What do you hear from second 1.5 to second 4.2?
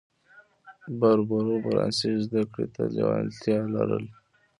فرانسې زده کړې ته لېوالتیا لرله.